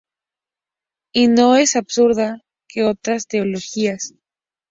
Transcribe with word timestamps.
Y 1.13 1.27
no 1.27 1.55
es 1.55 1.75
más 1.75 1.75
absurda 1.75 2.41
que 2.67 2.83
otras 2.83 3.27
teologías. 3.27 4.15